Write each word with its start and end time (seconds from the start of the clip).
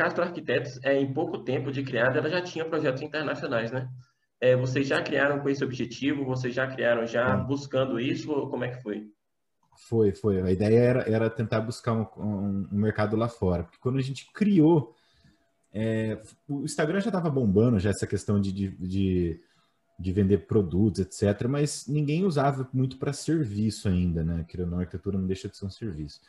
Castro 0.00 0.24
Arquitetos, 0.24 0.82
é, 0.82 0.98
em 0.98 1.12
pouco 1.12 1.44
tempo 1.44 1.70
de 1.70 1.82
criada, 1.82 2.18
ela 2.18 2.30
já 2.30 2.40
tinha 2.40 2.64
projetos 2.64 3.02
internacionais, 3.02 3.70
né? 3.70 3.86
É, 4.40 4.56
vocês 4.56 4.86
já 4.86 5.02
criaram 5.02 5.40
com 5.40 5.48
esse 5.50 5.62
objetivo? 5.62 6.24
Vocês 6.24 6.54
já 6.54 6.66
criaram 6.66 7.06
já 7.06 7.36
buscando 7.36 8.00
isso? 8.00 8.26
Como 8.48 8.64
é 8.64 8.70
que 8.70 8.82
foi? 8.82 9.10
Foi, 9.76 10.12
foi. 10.12 10.40
A 10.40 10.50
ideia 10.50 10.78
era, 10.78 11.02
era 11.02 11.28
tentar 11.28 11.60
buscar 11.60 11.92
um, 11.92 12.06
um, 12.16 12.68
um 12.72 12.78
mercado 12.78 13.14
lá 13.14 13.28
fora. 13.28 13.64
Porque 13.64 13.76
quando 13.78 13.98
a 13.98 14.02
gente 14.02 14.32
criou, 14.32 14.94
é, 15.70 16.18
o 16.48 16.64
Instagram 16.64 17.00
já 17.00 17.10
estava 17.10 17.28
bombando, 17.28 17.78
já 17.78 17.90
essa 17.90 18.06
questão 18.06 18.40
de, 18.40 18.52
de, 18.52 18.70
de, 18.78 19.40
de, 19.98 20.12
vender 20.14 20.46
produtos, 20.46 21.00
etc. 21.00 21.46
Mas 21.46 21.86
ninguém 21.86 22.24
usava 22.24 22.66
muito 22.72 22.96
para 22.96 23.12
serviço 23.12 23.86
ainda, 23.86 24.24
né? 24.24 24.46
Na 24.66 24.78
arquitetura 24.78 25.18
não 25.18 25.26
deixa 25.26 25.46
de 25.46 25.58
ser 25.58 25.66
um 25.66 25.70
serviço. 25.70 26.22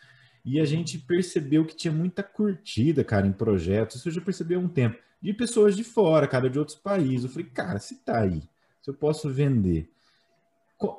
E 0.44 0.60
a 0.60 0.66
gente 0.66 0.98
percebeu 0.98 1.66
que 1.66 1.76
tinha 1.76 1.92
muita 1.92 2.24
curtida, 2.24 3.04
cara, 3.04 3.28
em 3.28 3.32
projetos. 3.32 3.98
Isso 3.98 4.10
eu 4.10 4.14
já 4.14 4.22
percebi 4.22 4.56
há 4.56 4.60
um 4.60 4.68
tempo. 4.68 4.98
De 5.22 5.34
pessoas 5.34 5.76
de 5.76 5.84
fora, 5.84 6.28
cara, 6.28 6.50
de 6.50 6.58
outros 6.58 6.78
países. 6.78 7.26
Eu 7.26 7.30
falei, 7.30 7.48
cara, 7.48 7.80
se 7.80 8.04
tá 8.04 8.22
aí, 8.22 8.42
se 8.82 8.90
eu 8.90 8.94
posso 8.94 9.30
vender 9.30 9.90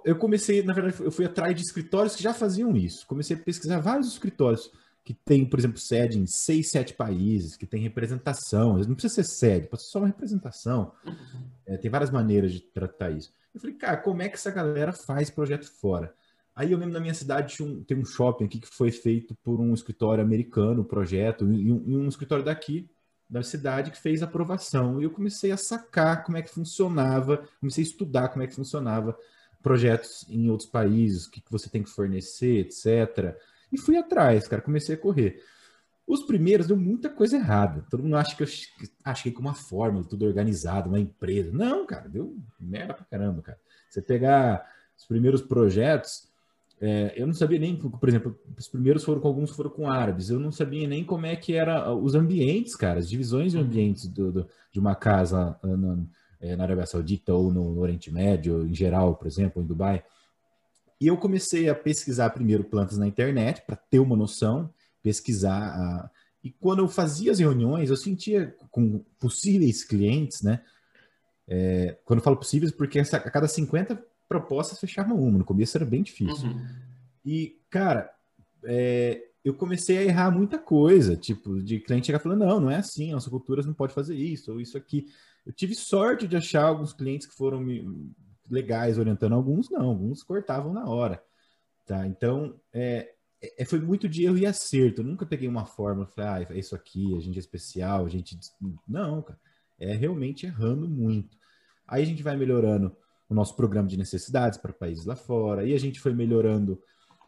eu 0.05 0.17
comecei, 0.17 0.63
na 0.63 0.73
verdade, 0.73 1.03
eu 1.03 1.11
fui 1.11 1.25
atrás 1.25 1.55
de 1.55 1.63
escritórios 1.63 2.15
que 2.15 2.23
já 2.23 2.33
faziam 2.33 2.77
isso. 2.77 3.07
Comecei 3.07 3.37
a 3.37 3.41
pesquisar 3.41 3.81
vários 3.81 4.09
escritórios 4.09 4.71
que 5.05 5.13
têm, 5.13 5.45
por 5.45 5.59
exemplo, 5.59 5.79
sede 5.79 6.19
em 6.19 6.27
seis, 6.27 6.71
sete 6.71 6.95
países, 6.95 7.57
que 7.57 7.67
tem 7.67 7.83
representação. 7.83 8.79
Não 8.79 8.95
precisa 8.95 9.15
ser 9.15 9.25
sede, 9.25 9.69
pode 9.69 9.83
ser 9.83 9.89
só 9.89 9.99
uma 9.99 10.07
representação. 10.07 10.93
É, 11.67 11.77
tem 11.77 11.91
várias 11.91 12.11
maneiras 12.11 12.53
de 12.53 12.61
tratar 12.61 13.11
isso. 13.11 13.33
Eu 13.53 13.61
falei, 13.61 13.75
cara, 13.75 13.97
como 13.97 14.23
é 14.23 14.29
que 14.29 14.37
essa 14.37 14.51
galera 14.51 14.93
faz 14.93 15.29
projeto 15.31 15.69
fora? 15.81 16.15
Aí 16.55 16.71
eu 16.71 16.79
lembro 16.79 16.93
na 16.93 17.01
minha 17.01 17.15
cidade 17.15 17.63
um, 17.63 17.83
tem 17.83 17.97
um 17.97 18.05
shopping 18.05 18.45
aqui 18.45 18.61
que 18.61 18.69
foi 18.69 18.91
feito 18.91 19.35
por 19.43 19.59
um 19.59 19.73
escritório 19.73 20.23
americano, 20.23 20.85
projeto, 20.85 21.51
e 21.51 21.73
um, 21.73 21.83
e 21.87 21.97
um 21.97 22.09
escritório 22.09 22.45
daqui, 22.45 22.91
da 23.29 23.43
cidade, 23.43 23.91
que 23.91 23.99
fez 23.99 24.23
aprovação. 24.23 25.01
E 25.01 25.05
eu 25.05 25.11
comecei 25.11 25.51
a 25.51 25.57
sacar 25.57 26.25
como 26.25 26.37
é 26.37 26.43
que 26.43 26.51
funcionava, 26.51 27.45
comecei 27.59 27.83
a 27.83 27.87
estudar 27.87 28.29
como 28.29 28.43
é 28.43 28.47
que 28.47 28.55
funcionava 28.55 29.17
projetos 29.63 30.27
em 30.29 30.51
outros 30.51 30.69
países, 30.69 31.27
o 31.27 31.31
que, 31.31 31.41
que 31.41 31.51
você 31.51 31.71
tem 31.71 31.83
que 31.83 31.89
fornecer, 31.89 32.67
etc. 32.67 33.35
E 33.73 33.79
fui 33.79 33.97
atrás, 33.97 34.47
cara, 34.47 34.61
comecei 34.61 34.97
a 34.97 34.99
correr. 34.99 35.43
Os 36.07 36.25
primeiros 36.25 36.67
deu 36.67 36.77
muita 36.77 37.09
coisa 37.09 37.37
errada. 37.37 37.87
Todo 37.89 38.03
mundo 38.03 38.17
acha 38.17 38.37
que 38.37 38.43
eu 38.43 38.49
achei 39.05 39.33
com 39.33 39.41
uma 39.41 39.55
fórmula, 39.55 40.05
tudo 40.05 40.27
organizado, 40.27 40.89
uma 40.89 41.01
empresa. 41.01 41.51
Não, 41.53 41.87
cara, 41.87 42.09
deu 42.09 42.37
merda 42.61 42.93
pra 42.93 43.05
caramba, 43.07 43.41
cara. 43.41 43.59
Você 43.89 44.03
pegar 44.03 44.69
os 44.99 45.07
primeiros 45.07 45.41
projetos, 45.41 46.29
é, 46.85 47.13
eu 47.15 47.29
não 47.29 47.33
sabia 47.33 47.61
nem, 47.61 47.77
por 47.77 48.09
exemplo, 48.09 48.37
os 48.59 48.67
primeiros 48.67 49.05
foram 49.05 49.21
com 49.21 49.29
alguns 49.29 49.53
foram 49.53 49.71
com 49.71 49.89
árabes. 49.89 50.31
Eu 50.31 50.41
não 50.41 50.51
sabia 50.51 50.89
nem 50.89 51.05
como 51.05 51.27
é 51.27 51.37
que 51.37 51.55
era 51.55 51.95
os 51.95 52.17
ambientes, 52.17 52.75
cara, 52.75 52.99
as 52.99 53.09
divisões 53.09 53.53
de 53.53 53.59
ambientes 53.59 54.09
do, 54.09 54.33
do, 54.33 54.49
de 54.73 54.81
uma 54.81 54.97
casa 54.97 55.57
uh, 55.63 56.07
é, 56.41 56.57
na 56.57 56.65
Arábia 56.65 56.85
Saudita 56.85 57.33
ou 57.33 57.53
no, 57.53 57.73
no, 57.73 57.81
Oriente 57.81 58.11
Médio, 58.11 58.67
em 58.67 58.75
geral, 58.75 59.15
por 59.15 59.29
exemplo, 59.29 59.63
em 59.63 59.65
Dubai. 59.65 60.03
E 61.01 61.07
eu 61.07 61.17
comecei 61.17 61.69
a 61.69 61.75
pesquisar 61.75 62.31
primeiro 62.31 62.65
plantas 62.65 62.99
na 62.99 63.07
internet 63.07 63.63
para 63.65 63.77
ter 63.77 64.01
uma 64.01 64.17
noção, 64.17 64.69
pesquisar. 65.01 65.63
A... 65.63 66.11
E 66.43 66.51
quando 66.51 66.81
eu 66.81 66.89
fazia 66.89 67.31
as 67.31 67.39
reuniões, 67.39 67.91
eu 67.91 67.97
sentia 67.97 68.57
com 68.73 69.05
possíveis 69.21 69.85
clientes, 69.85 70.43
né? 70.43 70.61
É, 71.47 71.97
quando 72.05 72.19
eu 72.19 72.25
falo 72.25 72.37
possíveis, 72.37 72.73
porque 72.73 72.99
a 72.99 73.05
cada 73.05 73.47
50 73.47 74.12
propostas 74.33 74.81
fechava 74.81 75.13
uma. 75.13 75.39
No 75.39 75.45
começo 75.45 75.77
era 75.77 75.85
bem 75.85 76.03
difícil. 76.03 76.49
Uhum. 76.49 76.67
E, 77.25 77.61
cara, 77.69 78.11
é, 78.65 79.23
eu 79.45 79.53
comecei 79.53 79.99
a 79.99 80.05
errar 80.05 80.31
muita 80.31 80.59
coisa, 80.59 81.17
tipo, 81.17 81.63
de 81.63 81.81
cliente 81.81 82.07
chegar 82.07 82.19
falando, 82.19 82.45
não, 82.45 82.61
não 82.61 82.71
é 82.71 82.77
assim, 82.77 83.13
nossa 83.13 83.29
cultura 83.29 83.63
não 83.63 83.75
pode 83.75 83.93
fazer 83.93 84.17
isso 84.17 84.53
ou 84.53 84.61
isso 84.61 84.79
aqui. 84.79 85.07
Eu 85.45 85.53
tive 85.53 85.75
sorte 85.75 86.27
de 86.27 86.37
achar 86.37 86.65
alguns 86.65 86.93
clientes 86.93 87.27
que 87.27 87.35
foram 87.35 87.65
legais 88.49 88.99
orientando, 88.99 89.35
alguns 89.35 89.69
não, 89.69 89.89
alguns 89.89 90.23
cortavam 90.23 90.73
na 90.73 90.87
hora. 90.87 91.23
Tá? 91.85 92.07
Então, 92.07 92.59
é, 92.73 93.13
é, 93.59 93.65
foi 93.65 93.81
muito 93.81 94.09
de 94.09 94.25
erro 94.25 94.39
e 94.39 94.47
acerto. 94.47 95.03
Eu 95.03 95.07
nunca 95.07 95.27
peguei 95.27 95.49
uma 95.49 95.67
fórmula 95.67 96.09
e 96.09 96.15
falei, 96.15 96.47
ah, 96.47 96.55
é 96.55 96.59
isso 96.59 96.75
aqui, 96.75 97.17
a 97.17 97.21
gente 97.21 97.37
é 97.37 97.41
especial, 97.41 98.07
a 98.07 98.09
gente. 98.09 98.39
Não, 98.89 99.21
cara. 99.21 99.39
É 99.79 99.93
realmente 99.95 100.47
errando 100.47 100.89
muito. 100.89 101.37
Aí 101.89 102.03
a 102.03 102.07
gente 102.07 102.23
vai 102.23 102.37
melhorando 102.37 102.97
o 103.33 103.35
nosso 103.35 103.57
programa 103.57 103.89
de 103.89 103.97
necessidades 103.97 104.59
para 104.59 104.73
países 104.73 105.05
lá 105.05 105.17
fora, 105.17 105.63
aí 105.63 105.75
a 105.75 105.79
gente 105.79 105.99
foi 105.99 106.13
melhorando 106.13 106.81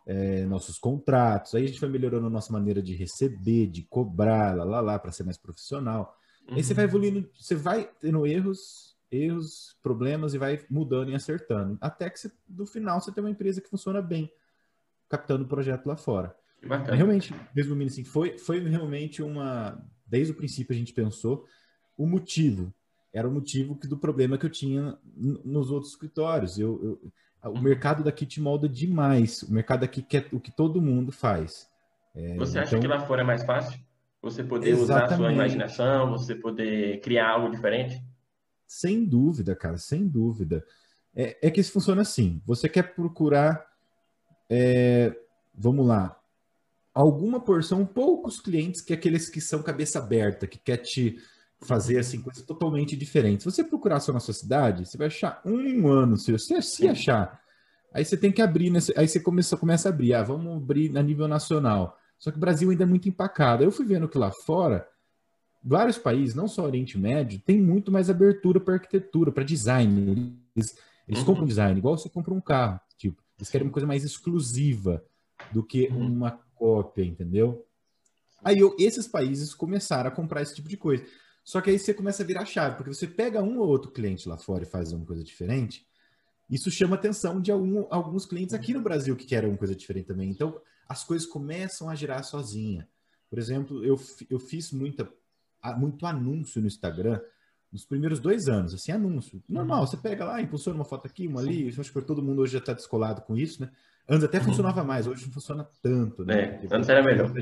é, 0.07 0.45
nossos 0.45 0.79
contratos, 0.79 1.55
aí 1.55 1.65
a 1.65 1.67
gente 1.67 1.81
foi 1.81 1.89
melhorando 1.89 2.27
a 2.27 2.31
nossa 2.31 2.53
maneira 2.53 2.83
de 2.83 2.95
receber, 2.95 3.67
de 3.67 3.83
cobrar, 3.83 4.55
lá, 4.55 4.65
lá, 4.65 4.81
lá, 4.81 4.99
para 4.99 5.11
ser 5.13 5.25
mais 5.25 5.39
profissional. 5.39 6.17
Uhum. 6.49 6.57
Aí 6.57 6.63
você 6.63 6.75
vai 6.75 6.85
evoluindo, 6.85 7.29
você 7.35 7.55
vai 7.55 7.91
tendo 8.01 8.27
erros, 8.27 8.95
erros, 9.11 9.77
problemas 9.83 10.35
e 10.35 10.39
vai 10.39 10.61
mudando 10.71 11.11
e 11.11 11.15
acertando. 11.15 11.79
Até 11.81 12.11
que 12.11 12.21
você, 12.21 12.31
no 12.49 12.67
final 12.67 13.01
você 13.01 13.11
tem 13.11 13.25
uma 13.25 13.31
empresa 13.31 13.61
que 13.61 13.69
funciona 13.69 14.03
bem, 14.03 14.31
captando 15.09 15.45
o 15.45 15.49
projeto 15.49 15.87
lá 15.87 15.97
fora. 15.97 16.37
Realmente, 16.87 17.35
resumindo 17.55 17.91
assim, 17.91 18.05
foi, 18.05 18.39
foi 18.39 18.59
realmente 18.61 19.23
uma. 19.23 19.83
Desde 20.07 20.33
o 20.33 20.37
princípio 20.37 20.75
a 20.75 20.79
gente 20.79 20.93
pensou 20.93 21.47
o 21.97 22.07
motivo. 22.07 22.73
Era 23.15 23.29
o 23.29 23.33
motivo 23.33 23.79
do 23.85 23.97
problema 23.97 24.37
que 24.37 24.45
eu 24.45 24.51
tinha 24.51 24.99
nos 25.17 25.71
outros 25.71 25.93
escritórios. 25.93 26.59
Eu, 26.59 27.01
eu, 27.45 27.53
o 27.53 27.61
mercado 27.61 28.03
daqui 28.03 28.27
te 28.27 28.41
molda 28.41 28.69
demais. 28.69 29.45
O 29.45 29.55
mercado 29.55 29.83
daqui 29.83 30.03
quer 30.03 30.27
o 30.33 30.41
que 30.41 30.51
todo 30.51 30.83
mundo 30.83 31.13
faz. 31.13 31.71
É, 32.13 32.35
Você 32.35 32.59
acha 32.59 32.77
então... 32.77 32.81
que 32.81 32.89
lá 32.89 33.07
fora 33.07 33.23
é 33.23 33.25
mais 33.25 33.45
fácil? 33.45 33.79
Você 34.21 34.43
poder 34.43 34.71
Exatamente. 34.71 35.05
usar 35.05 35.05
a 35.05 35.17
sua 35.17 35.33
imaginação, 35.33 36.11
você 36.11 36.35
poder 36.35 37.01
criar 37.03 37.31
algo 37.31 37.51
diferente? 37.55 38.03
Sem 38.67 39.05
dúvida, 39.05 39.55
cara, 39.55 39.79
sem 39.79 40.09
dúvida. 40.09 40.65
É, 41.15 41.47
é 41.47 41.51
que 41.53 41.61
isso 41.61 41.73
funciona 41.73 42.03
assim. 42.03 42.43
Você 42.45 42.69
quer 42.69 42.95
procurar, 42.95 43.65
é, 44.51 45.15
vamos 45.55 45.87
lá, 45.87 46.19
alguma 46.93 47.39
porção, 47.39 47.87
poucos 47.87 48.41
clientes 48.41 48.81
que 48.81 48.93
aqueles 48.93 49.29
que 49.29 49.41
são 49.41 49.63
cabeça 49.63 50.01
aberta, 50.01 50.49
que 50.49 50.59
quer 50.59 50.79
te 50.79 51.17
fazer 51.65 51.99
assim 51.99 52.21
coisas 52.21 52.43
totalmente 52.43 52.97
diferentes. 52.97 53.45
Se 53.45 53.51
você 53.51 53.65
procurar 53.65 54.01
só 54.01 54.13
na 54.13 54.21
sua 54.21 54.35
cidade, 54.35 54.87
você 54.87 54.97
vai 54.97 55.09
achar 55.09 55.41
um 55.45 55.89
ano, 55.89 56.17
se 56.17 56.33
você 56.33 56.61
se 56.63 56.89
achar. 56.89 57.41
Aí 57.93 58.05
você 58.05 58.17
tem 58.17 58.33
que 58.33 58.43
abrir, 58.43 58.71
nesse, 58.71 58.93
aí 58.97 59.07
você 59.07 59.21
começa, 59.21 59.57
começa 59.57 59.89
a 59.89 59.93
abrir. 59.93 60.15
Ah, 60.15 60.23
vamos 60.23 60.57
abrir 60.57 60.97
a 60.97 61.03
nível 61.03 61.29
nacional. 61.29 61.99
Só 62.19 62.31
que 62.31 62.37
o 62.37 62.41
Brasil 62.41 62.71
ainda 62.71 62.83
é 62.83 62.87
muito 62.87 63.09
empacado. 63.09 63.63
Eu 63.63 63.71
fui 63.71 63.87
vendo 63.87 64.09
que 64.09 64.19
lá 64.19 64.33
fora, 64.33 64.87
vários 65.63 65.97
países, 65.97 66.35
não 66.35 66.49
só 66.49 66.65
Oriente 66.65 66.99
Médio, 66.99 67.41
tem 67.41 67.61
muito 67.61 67.93
mais 67.93 68.11
abertura 68.11 68.59
para 68.59 68.75
arquitetura, 68.75 69.31
para 69.31 69.45
design. 69.45 70.37
Eles, 70.57 70.77
eles 71.07 71.21
uhum. 71.21 71.27
compram 71.27 71.47
design, 71.47 71.79
igual 71.79 71.97
você 71.97 72.09
compra 72.09 72.35
um 72.35 72.41
carro. 72.41 72.81
Tipo, 72.99 73.23
eles 73.39 73.49
querem 73.49 73.67
uma 73.67 73.73
coisa 73.73 73.87
mais 73.87 74.05
exclusiva 74.05 75.05
do 75.53 75.63
que 75.63 75.89
uhum. 75.89 76.07
uma 76.07 76.33
cópia, 76.55 77.05
entendeu? 77.05 77.65
Aí 78.43 78.59
eu, 78.59 78.77
esses 78.79 79.07
países 79.07 79.55
começaram 79.55 80.09
a 80.09 80.13
comprar 80.13 80.43
esse 80.43 80.55
tipo 80.55 80.69
de 80.69 80.77
coisa. 80.77 81.05
Só 81.45 81.61
que 81.61 81.71
aí 81.71 81.79
você 81.79 81.93
começa 81.93 82.23
a 82.23 82.27
virar 82.27 82.47
chave, 82.47 82.77
porque 82.77 82.93
você 82.93 83.07
pega 83.07 83.43
um 83.43 83.59
ou 83.59 83.69
outro 83.69 83.91
cliente 83.91 84.29
lá 84.29 84.39
fora 84.39 84.63
e 84.63 84.67
faz 84.67 84.93
uma 84.93 85.05
coisa 85.05 85.23
diferente, 85.23 85.87
isso 86.51 86.71
chama 86.71 86.97
a 86.97 86.99
atenção 86.99 87.41
de 87.41 87.51
algum, 87.53 87.87
alguns 87.91 88.27
clientes 88.27 88.55
aqui 88.55 88.73
no 88.73 88.81
Brasil 88.81 89.15
que 89.15 89.27
querem 89.27 89.51
uma 89.51 89.59
coisa 89.59 89.75
diferente 89.75 90.07
também. 90.07 90.31
Então, 90.31 90.61
as 90.89 91.05
coisas 91.05 91.27
começam 91.27 91.89
a 91.89 91.95
girar 91.95 92.25
sozinha. 92.25 92.89
Por 93.29 93.39
exemplo, 93.39 93.85
eu, 93.85 94.01
eu 94.31 94.39
fiz 94.39 94.71
muita, 94.73 95.11
muito 95.77 96.07
anúncio 96.07 96.61
no 96.61 96.67
Instagram 96.67 97.21
nos 97.73 97.85
primeiros 97.85 98.21
dois 98.21 98.47
anos, 98.47 98.73
assim, 98.73 98.93
anúncio. 98.93 99.43
Normal, 99.49 99.81
uhum. 99.81 99.87
você 99.87 99.97
pega 99.97 100.25
lá, 100.25 100.41
impulsiona 100.41 100.79
uma 100.79 100.85
foto 100.85 101.07
aqui, 101.07 101.27
uma 101.27 101.41
ali, 101.41 101.69
acho 101.69 101.93
que 101.93 102.01
todo 102.03 102.23
mundo 102.23 102.43
hoje 102.43 102.53
já 102.53 102.59
está 102.61 102.73
descolado 102.73 103.23
com 103.23 103.37
isso, 103.37 103.61
né? 103.61 103.71
Antes 104.09 104.25
até 104.25 104.39
uhum. 104.39 104.45
funcionava 104.45 104.85
mais, 104.85 105.07
hoje 105.07 105.27
não 105.27 105.33
funciona 105.33 105.69
tanto, 105.83 106.25
né? 106.25 106.61
É, 106.63 106.69
antes 106.71 106.89
era 106.89 107.03
melhor. 107.03 107.33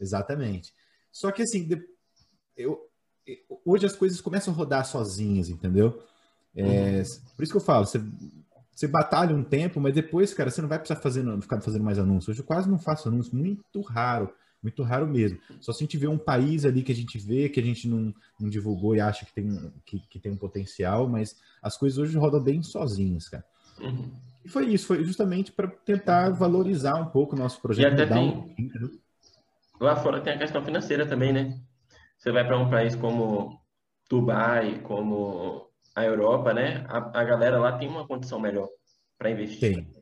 Exatamente. 0.00 0.72
Só 1.12 1.30
que 1.30 1.42
assim, 1.42 1.68
eu, 2.56 2.88
hoje 3.64 3.86
as 3.86 3.96
coisas 3.96 4.20
começam 4.20 4.52
a 4.52 4.56
rodar 4.56 4.84
sozinhas, 4.84 5.48
entendeu? 5.48 6.02
É, 6.54 6.62
uhum. 6.62 7.04
Por 7.36 7.42
isso 7.42 7.52
que 7.52 7.56
eu 7.56 7.64
falo, 7.64 7.86
você 7.86 8.00
você 8.76 8.86
batalha 8.86 9.34
um 9.34 9.42
tempo, 9.42 9.80
mas 9.80 9.94
depois, 9.94 10.34
cara, 10.34 10.50
você 10.50 10.60
não 10.60 10.68
vai 10.68 10.78
precisar 10.78 11.00
fazer, 11.00 11.24
ficar 11.40 11.58
fazendo 11.62 11.82
mais 11.82 11.98
anúncios. 11.98 12.28
Hoje 12.28 12.40
eu 12.40 12.44
quase 12.44 12.68
não 12.68 12.78
faço 12.78 13.08
anúncios, 13.08 13.32
muito 13.32 13.80
raro, 13.80 14.30
muito 14.62 14.82
raro 14.82 15.06
mesmo. 15.06 15.38
Só 15.62 15.72
se 15.72 15.82
a 15.82 15.86
gente 15.86 15.96
vê 15.96 16.06
um 16.06 16.18
país 16.18 16.66
ali 16.66 16.82
que 16.82 16.92
a 16.92 16.94
gente 16.94 17.16
vê, 17.18 17.48
que 17.48 17.58
a 17.58 17.62
gente 17.62 17.88
não, 17.88 18.14
não 18.38 18.50
divulgou 18.50 18.94
e 18.94 19.00
acha 19.00 19.24
que 19.24 19.32
tem, 19.32 19.72
que, 19.86 19.98
que, 20.10 20.20
tem 20.20 20.30
um 20.30 20.36
potencial, 20.36 21.08
mas 21.08 21.36
as 21.62 21.74
coisas 21.78 21.96
hoje 21.96 22.18
rodam 22.18 22.42
bem 22.42 22.62
sozinhas, 22.62 23.30
cara. 23.30 23.44
Uhum. 23.80 24.10
E 24.44 24.48
foi 24.50 24.66
isso, 24.66 24.86
foi 24.86 25.02
justamente 25.02 25.52
para 25.52 25.68
tentar 25.68 26.28
valorizar 26.30 26.96
um 26.96 27.06
pouco 27.06 27.34
o 27.34 27.38
nosso 27.38 27.62
projeto. 27.62 27.98
E 27.98 28.02
até 28.02 28.12
tem... 28.12 28.28
Um... 28.58 28.98
Lá 29.80 29.96
fora 29.96 30.20
tem 30.20 30.34
a 30.34 30.38
questão 30.38 30.62
financeira 30.62 31.06
também, 31.06 31.32
né? 31.32 31.58
Você 32.16 32.32
vai 32.32 32.46
para 32.46 32.58
um 32.58 32.70
país 32.70 32.94
como 32.94 33.60
Dubai, 34.08 34.80
como 34.82 35.68
a 35.94 36.04
Europa, 36.04 36.52
né? 36.52 36.84
A, 36.88 37.20
a 37.20 37.24
galera 37.24 37.58
lá 37.58 37.76
tem 37.78 37.88
uma 37.88 38.06
condição 38.06 38.38
melhor 38.38 38.68
para 39.18 39.30
investir. 39.30 39.74
Tem. 39.74 39.96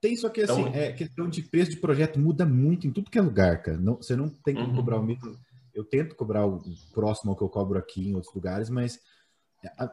Tem, 0.00 0.16
só 0.16 0.28
que 0.28 0.42
assim, 0.42 0.60
então, 0.60 0.74
é 0.74 0.92
questão 0.92 1.28
de 1.28 1.42
preço 1.42 1.70
de 1.70 1.78
projeto 1.78 2.20
muda 2.20 2.44
muito 2.44 2.86
em 2.86 2.92
tudo 2.92 3.10
que 3.10 3.18
é 3.18 3.22
lugar, 3.22 3.62
cara. 3.62 3.78
Não, 3.78 3.96
você 3.96 4.14
não 4.14 4.28
tem 4.28 4.54
que 4.54 4.60
uhum. 4.60 4.74
cobrar 4.74 4.98
o 4.98 5.02
mesmo. 5.02 5.38
eu 5.72 5.82
tento 5.82 6.14
cobrar 6.14 6.46
o 6.46 6.62
próximo 6.92 7.30
ao 7.30 7.36
que 7.36 7.42
eu 7.42 7.48
cobro 7.48 7.78
aqui 7.78 8.10
em 8.10 8.14
outros 8.14 8.34
lugares, 8.34 8.68
mas 8.68 9.00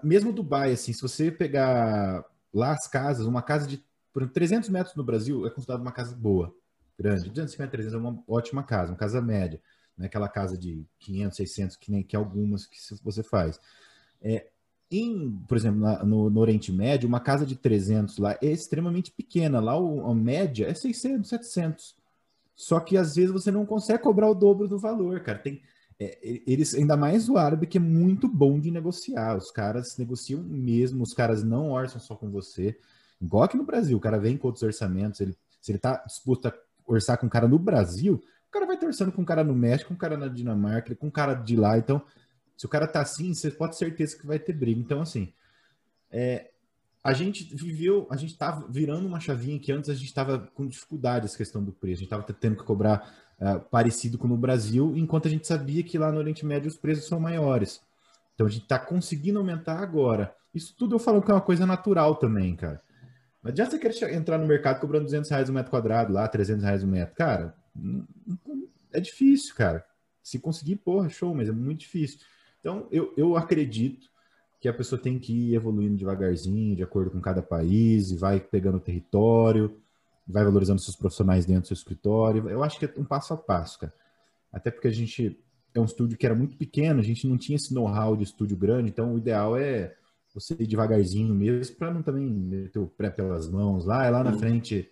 mesmo 0.03 0.33
Dubai, 0.33 0.73
assim, 0.73 0.91
se 0.91 1.01
você 1.01 1.31
pegar 1.31 2.25
lá 2.53 2.73
as 2.73 2.87
casas, 2.87 3.25
uma 3.25 3.41
casa 3.41 3.67
de 3.67 3.81
por 4.13 4.29
300 4.29 4.69
metros 4.69 4.95
no 4.95 5.03
Brasil 5.03 5.47
é 5.47 5.49
considerada 5.49 5.81
uma 5.81 5.91
casa 5.91 6.13
boa, 6.13 6.53
grande. 6.99 7.29
250, 7.29 7.71
300 7.71 7.93
é 7.93 7.97
uma 7.97 8.21
ótima 8.27 8.63
casa, 8.63 8.91
uma 8.91 8.97
casa 8.97 9.21
média. 9.21 9.61
Não 10.01 10.05
é 10.05 10.07
aquela 10.07 10.27
casa 10.27 10.57
de 10.57 10.83
500, 10.99 11.37
600, 11.37 11.75
que 11.77 11.91
nem 11.91 12.01
que 12.01 12.15
algumas 12.15 12.65
que 12.65 12.77
você 13.03 13.21
faz. 13.21 13.59
É, 14.19 14.47
em, 14.89 15.31
por 15.47 15.55
exemplo, 15.55 15.79
no, 16.03 16.29
no, 16.29 16.39
Oriente 16.39 16.71
Médio, 16.71 17.07
uma 17.07 17.19
casa 17.19 17.45
de 17.45 17.55
300 17.55 18.17
lá 18.17 18.35
é 18.41 18.47
extremamente 18.47 19.11
pequena. 19.11 19.59
Lá 19.59 19.79
o, 19.79 20.09
a 20.09 20.15
média 20.15 20.65
é 20.67 20.73
600, 20.73 21.29
700. 21.29 21.95
Só 22.55 22.79
que 22.79 22.97
às 22.97 23.15
vezes 23.15 23.31
você 23.31 23.51
não 23.51 23.65
consegue 23.65 24.03
cobrar 24.03 24.29
o 24.29 24.35
dobro 24.35 24.67
do 24.67 24.79
valor, 24.79 25.21
cara. 25.21 25.37
Tem, 25.37 25.61
é, 25.99 26.41
eles, 26.47 26.73
ainda 26.73 26.97
mais 26.97 27.29
o 27.29 27.37
árabe, 27.37 27.67
que 27.67 27.77
é 27.77 27.81
muito 27.81 28.27
bom 28.27 28.59
de 28.59 28.71
negociar. 28.71 29.37
Os 29.37 29.51
caras 29.51 29.97
negociam 29.97 30.41
mesmo, 30.41 31.03
os 31.03 31.13
caras 31.13 31.43
não 31.43 31.69
orçam 31.69 32.01
só 32.01 32.15
com 32.15 32.31
você. 32.31 32.75
Igual 33.21 33.43
aqui 33.43 33.55
no 33.55 33.65
Brasil, 33.65 33.97
o 33.97 34.01
cara 34.01 34.17
vem 34.17 34.35
com 34.35 34.47
outros 34.47 34.63
orçamentos, 34.63 35.21
ele, 35.21 35.37
se 35.61 35.71
ele 35.71 35.77
está 35.77 36.03
disposto 36.07 36.47
a 36.47 36.53
orçar 36.87 37.19
com 37.19 37.27
um 37.27 37.29
cara 37.29 37.47
no 37.47 37.59
Brasil, 37.59 38.21
o 38.51 38.53
cara 38.53 38.65
vai 38.65 38.77
torcendo 38.77 39.13
com 39.13 39.21
um 39.21 39.25
cara 39.25 39.45
no 39.45 39.55
México, 39.55 39.87
com 39.87 39.93
um 39.93 39.97
cara 39.97 40.17
na 40.17 40.27
Dinamarca, 40.27 40.93
com 40.93 41.07
um 41.07 41.11
cara 41.11 41.33
de 41.33 41.55
lá. 41.55 41.77
Então, 41.77 42.01
se 42.57 42.65
o 42.65 42.69
cara 42.69 42.85
tá 42.85 42.99
assim, 42.99 43.33
você 43.33 43.49
pode 43.49 43.71
ter 43.71 43.85
certeza 43.85 44.17
que 44.17 44.27
vai 44.27 44.37
ter 44.37 44.51
briga. 44.51 44.77
Então, 44.77 44.99
assim, 44.99 45.31
é, 46.11 46.51
a 47.01 47.13
gente 47.13 47.45
viveu, 47.55 48.05
a 48.11 48.17
gente 48.17 48.31
estava 48.31 48.67
virando 48.67 49.07
uma 49.07 49.21
chavinha 49.21 49.57
que 49.57 49.71
antes 49.71 49.89
a 49.89 49.93
gente 49.93 50.07
estava 50.07 50.37
com 50.53 50.67
dificuldade 50.67 51.27
essa 51.27 51.37
questão 51.37 51.63
do 51.63 51.71
preço. 51.71 51.99
A 51.99 52.03
gente 52.03 52.13
estava 52.13 52.23
tendo 52.23 52.57
que 52.57 52.63
cobrar 52.65 53.09
uh, 53.39 53.61
parecido 53.71 54.17
com 54.17 54.27
no 54.27 54.35
Brasil, 54.35 54.97
enquanto 54.97 55.29
a 55.29 55.31
gente 55.31 55.47
sabia 55.47 55.81
que 55.81 55.97
lá 55.97 56.11
no 56.11 56.17
Oriente 56.17 56.45
Médio 56.45 56.67
os 56.67 56.75
preços 56.75 57.07
são 57.07 57.21
maiores. 57.21 57.81
Então 58.35 58.47
a 58.47 58.49
gente 58.49 58.63
está 58.63 58.77
conseguindo 58.77 59.39
aumentar 59.39 59.79
agora. 59.79 60.35
Isso 60.53 60.75
tudo 60.77 60.95
eu 60.95 60.99
falo 60.99 61.21
que 61.21 61.31
é 61.31 61.33
uma 61.33 61.39
coisa 61.39 61.65
natural 61.65 62.15
também, 62.15 62.53
cara. 62.53 62.81
Não 63.41 63.49
adianta 63.49 63.71
você 63.71 63.79
querer 63.79 64.13
entrar 64.13 64.37
no 64.37 64.45
mercado 64.45 64.81
cobrando 64.81 65.05
200 65.05 65.29
reais 65.29 65.47
o 65.47 65.53
um 65.53 65.55
metro 65.55 65.71
quadrado, 65.71 66.11
lá 66.11 66.27
300 66.27 66.65
reais 66.65 66.83
o 66.83 66.85
um 66.85 66.89
metro. 66.89 67.15
Cara, 67.15 67.55
é 68.93 68.99
difícil, 68.99 69.55
cara. 69.55 69.85
Se 70.23 70.39
conseguir, 70.39 70.77
porra, 70.77 71.09
show, 71.09 71.33
mas 71.33 71.49
é 71.49 71.51
muito 71.51 71.79
difícil. 71.79 72.19
Então, 72.59 72.87
eu, 72.91 73.13
eu 73.17 73.35
acredito 73.35 74.09
que 74.59 74.69
a 74.69 74.73
pessoa 74.73 75.01
tem 75.01 75.17
que 75.17 75.33
ir 75.33 75.55
evoluindo 75.55 75.97
devagarzinho, 75.97 76.75
de 76.75 76.83
acordo 76.83 77.09
com 77.09 77.19
cada 77.19 77.41
país, 77.41 78.11
e 78.11 78.15
vai 78.15 78.39
pegando 78.39 78.79
território, 78.79 79.81
vai 80.27 80.43
valorizando 80.43 80.79
seus 80.79 80.95
profissionais 80.95 81.45
dentro 81.45 81.63
do 81.63 81.67
seu 81.67 81.73
escritório. 81.73 82.47
Eu 82.47 82.63
acho 82.63 82.77
que 82.77 82.85
é 82.85 82.93
um 82.95 83.03
passo 83.03 83.33
a 83.33 83.37
passo, 83.37 83.79
cara. 83.79 83.93
Até 84.51 84.69
porque 84.69 84.87
a 84.87 84.91
gente 84.91 85.39
é 85.73 85.79
um 85.79 85.85
estúdio 85.85 86.17
que 86.17 86.25
era 86.25 86.35
muito 86.35 86.57
pequeno, 86.57 86.99
a 86.99 87.03
gente 87.03 87.27
não 87.27 87.37
tinha 87.37 87.55
esse 87.55 87.73
know-how 87.73 88.15
de 88.15 88.23
estúdio 88.23 88.57
grande, 88.57 88.89
então 88.89 89.13
o 89.13 89.17
ideal 89.17 89.57
é 89.57 89.95
você 90.33 90.55
ir 90.59 90.67
devagarzinho 90.67 91.33
mesmo, 91.33 91.75
para 91.77 91.91
não 91.91 92.01
também 92.01 92.25
meter 92.25 92.79
o 92.79 92.87
pré 92.87 93.09
pelas 93.09 93.49
mãos 93.49 93.85
lá, 93.85 94.05
é 94.05 94.09
lá 94.09 94.23
na 94.23 94.33
frente 94.33 94.89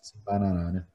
se 0.00 0.16
bananar, 0.24 0.72
né? 0.72 0.86